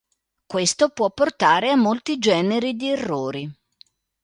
[0.47, 3.55] Questo può portare a molti generi di errori.